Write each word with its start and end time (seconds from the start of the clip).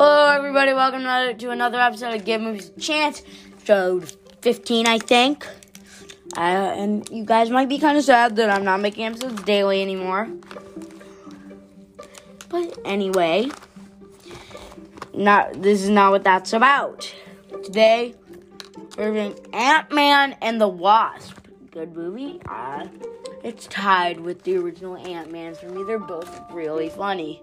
Hello, 0.00 0.28
everybody. 0.28 0.72
Welcome 0.72 1.02
to 1.38 1.50
another 1.50 1.80
episode 1.80 2.14
of 2.14 2.24
Give 2.24 2.40
Movies 2.40 2.70
a 2.76 2.78
Chance, 2.78 3.24
episode 3.54 4.12
15, 4.42 4.86
I 4.86 4.98
think. 4.98 5.44
Uh, 6.36 6.40
and 6.40 7.08
you 7.10 7.24
guys 7.24 7.50
might 7.50 7.68
be 7.68 7.80
kind 7.80 7.98
of 7.98 8.04
sad 8.04 8.36
that 8.36 8.48
I'm 8.48 8.62
not 8.62 8.80
making 8.80 9.06
episodes 9.06 9.42
daily 9.42 9.82
anymore. 9.82 10.28
But 12.48 12.78
anyway, 12.84 13.48
not 15.14 15.62
this 15.62 15.82
is 15.82 15.88
not 15.90 16.12
what 16.12 16.22
that's 16.22 16.52
about. 16.52 17.12
Today, 17.64 18.14
we're 18.96 19.12
doing 19.12 19.36
Ant 19.52 19.90
Man 19.90 20.36
and 20.40 20.60
the 20.60 20.68
Wasp. 20.68 21.38
Good 21.72 21.96
movie. 21.96 22.40
Uh, 22.48 22.86
it's 23.42 23.66
tied 23.66 24.20
with 24.20 24.44
the 24.44 24.58
original 24.58 24.96
Ant 24.96 25.32
Man 25.32 25.56
for 25.56 25.68
me. 25.70 25.82
They're 25.82 25.98
both 25.98 26.40
really 26.52 26.88
funny. 26.88 27.42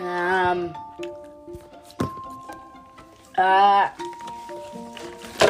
Um. 0.00 0.76
Uh. 3.36 3.90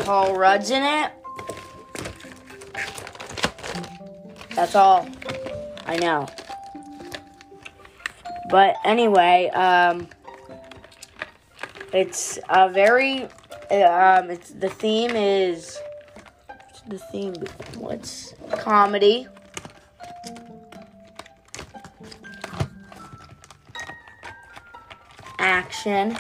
Paul 0.05 0.37
Rudd's 0.37 0.71
in 0.71 0.83
it. 0.83 1.13
That's 4.55 4.75
all 4.75 5.09
I 5.87 5.97
know. 5.97 6.27
But 8.51 8.77
anyway, 8.85 9.49
um, 9.55 10.09
it's 11.93 12.39
a 12.49 12.69
very, 12.69 13.23
um, 13.71 14.31
it's 14.31 14.51
the 14.51 14.69
theme 14.69 15.13
is 15.13 15.79
the 16.87 16.99
theme. 16.99 17.35
What's 17.79 18.35
comedy? 18.51 19.29
Action, 25.43 26.17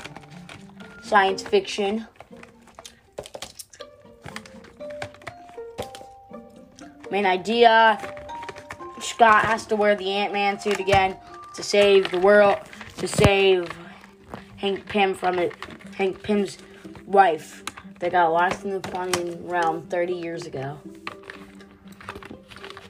science 1.05 1.42
fiction. 1.42 2.09
Main 7.09 7.25
idea 7.25 8.00
Scott 9.00 9.45
has 9.45 9.65
to 9.67 9.77
wear 9.77 9.95
the 9.95 10.11
Ant 10.11 10.33
Man 10.33 10.59
suit 10.59 10.81
again 10.81 11.17
to 11.55 11.62
save 11.62 12.11
the 12.11 12.19
world, 12.19 12.59
to 12.97 13.06
save 13.06 13.69
Hank 14.56 14.89
Pym 14.89 15.15
from 15.15 15.39
it. 15.39 15.55
Hank 15.95 16.20
Pym's 16.25 16.59
wife 17.06 17.62
that 18.00 18.11
got 18.11 18.33
lost 18.33 18.65
in 18.65 18.70
the 18.70 18.81
quantum 18.81 19.47
realm 19.47 19.87
30 19.87 20.15
years 20.15 20.47
ago. 20.47 20.78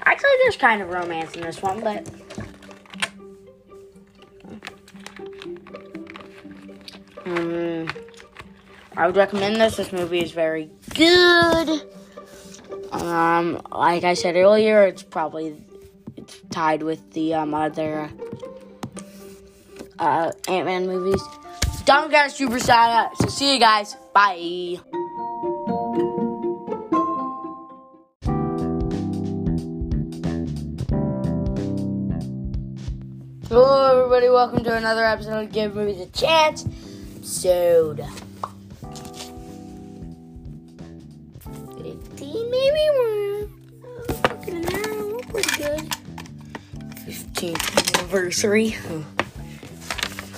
Actually, 0.01 0.31
there's 0.43 0.57
kind 0.57 0.81
of 0.81 0.89
romance 0.89 1.35
in 1.35 1.43
this 1.43 1.61
one, 1.61 1.81
but. 1.81 2.09
I 9.03 9.07
would 9.07 9.17
recommend 9.17 9.57
this. 9.57 9.79
This 9.79 9.91
movie 9.93 10.21
is 10.21 10.31
very 10.31 10.71
good. 10.95 11.83
Um, 12.93 13.61
like 13.73 14.05
I 14.05 14.15
said 14.15 14.37
earlier, 14.37 14.85
it's 14.85 15.03
probably 15.03 15.61
it's 16.17 16.39
tied 16.51 16.85
with 16.85 17.11
the 17.11 17.35
um, 17.35 17.53
other 17.53 18.09
uh, 19.99 20.31
Ant 20.47 20.67
Man 20.67 20.87
movies. 20.87 21.21
Don't 21.85 22.13
get 22.13 22.31
super 22.31 22.61
out. 22.71 23.17
So 23.19 23.27
see 23.27 23.55
you 23.55 23.59
guys. 23.59 23.97
Bye. 24.15 24.79
Hello, 33.49 33.99
everybody. 33.99 34.29
Welcome 34.29 34.63
to 34.63 34.77
another 34.77 35.05
episode 35.05 35.47
of 35.47 35.51
Give 35.51 35.75
Movies 35.75 36.03
a 36.03 36.07
Chance. 36.07 36.67
Episode 37.17 38.07
15th 47.43 47.99
anniversary. 47.99 48.77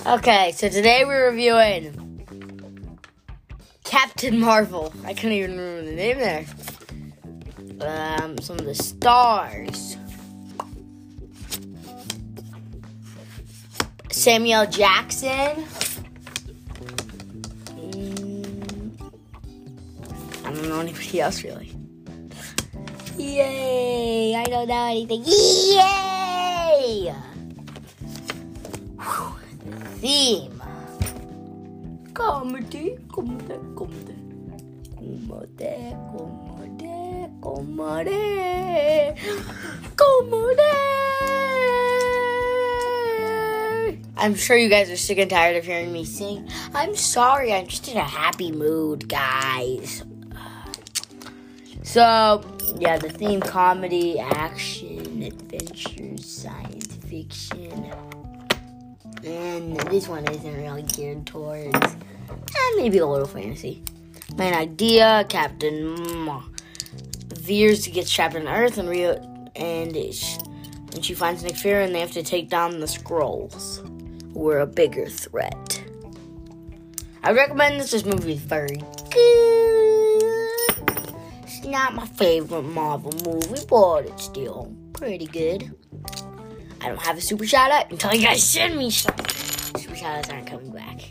Okay, 0.07 0.51
so 0.53 0.69
today 0.69 1.05
we're 1.05 1.29
reviewing 1.29 2.17
Captain 3.83 4.39
Marvel. 4.39 4.91
I 5.03 5.13
couldn't 5.13 5.33
even 5.33 5.51
remember 5.51 5.85
the 5.85 5.95
name 5.95 6.17
there. 6.17 6.45
Um, 7.81 8.39
some 8.39 8.57
of 8.57 8.65
the 8.65 8.73
stars. 8.73 9.97
Samuel 14.09 14.65
Jackson. 14.65 15.63
Mm, 17.77 19.11
I 20.43 20.51
don't 20.51 20.69
know 20.69 20.79
anybody 20.79 21.21
else 21.21 21.43
really. 21.43 21.71
Yay! 23.17 24.33
I 24.35 24.45
don't 24.45 24.67
know 24.67 24.85
anything. 24.87 25.23
Yay! 25.25 26.14
Whew. 26.85 27.17
Theme. 29.97 30.61
Comedy, 32.13 32.95
comedy, 33.11 33.55
comedy. 33.75 34.15
Comedy, 34.95 35.95
comedy, 36.13 37.27
comedy. 37.41 38.21
Comedy. 39.95 40.61
I'm 44.15 44.35
sure 44.35 44.55
you 44.55 44.69
guys 44.69 44.91
are 44.91 44.97
sick 44.97 45.17
and 45.17 45.31
tired 45.31 45.57
of 45.57 45.65
hearing 45.65 45.91
me 45.91 46.05
sing. 46.05 46.47
I'm 46.75 46.95
sorry, 46.95 47.51
I'm 47.51 47.65
just 47.65 47.87
in 47.87 47.97
a 47.97 48.03
happy 48.03 48.51
mood, 48.51 49.09
guys. 49.09 50.03
So, 51.81 52.45
yeah, 52.77 52.99
the 52.99 53.09
theme 53.09 53.41
comedy, 53.41 54.19
action, 54.19 54.94
adventure, 55.25 56.17
science 56.17 56.95
fiction. 57.07 57.91
And 59.23 59.79
this 59.89 60.07
one 60.07 60.27
isn't 60.27 60.55
really 60.55 60.83
geared 60.83 61.25
towards 61.25 61.75
eh, 61.75 62.71
maybe 62.75 62.99
a 62.99 63.05
little 63.05 63.27
fantasy. 63.27 63.83
Main 64.37 64.53
idea 64.53 65.25
Captain 65.29 65.95
Vers 67.33 67.87
gets 67.87 68.11
trapped 68.11 68.35
on 68.35 68.47
Earth 68.47 68.77
and 68.77 68.89
Rio 68.89 69.15
and 69.55 69.95
and 69.95 71.03
she 71.03 71.13
finds 71.13 71.43
Nick 71.43 71.55
Fury 71.57 71.83
and 71.83 71.93
they 71.93 71.99
have 71.99 72.11
to 72.11 72.23
take 72.23 72.49
down 72.49 72.79
the 72.79 72.85
Skrulls, 72.85 73.79
who 74.33 74.49
are 74.49 74.59
a 74.59 74.67
bigger 74.67 75.07
threat. 75.07 75.83
I 77.23 77.31
recommend 77.31 77.79
this. 77.79 77.91
This 77.91 78.05
movie 78.05 78.33
is 78.33 78.39
very 78.39 78.77
good. 79.09 80.21
It's 81.43 81.63
not 81.65 81.95
my 81.95 82.05
favorite 82.05 82.63
Marvel 82.63 83.11
movie, 83.25 83.65
but 83.69 84.05
it's 84.05 84.23
still 84.25 84.75
pretty 84.97 85.27
good. 85.27 85.75
I 86.81 86.87
don't 86.87 87.01
have 87.01 87.17
a 87.17 87.21
super 87.21 87.45
shout 87.45 87.71
out 87.71 87.91
until 87.91 88.13
you 88.13 88.25
guys 88.25 88.43
send 88.43 88.77
me 88.77 88.91
some. 88.91 89.15
Super 89.77 89.95
shout 89.95 90.17
outs 90.17 90.29
aren't 90.29 90.47
coming 90.47 90.71
back. 90.71 91.01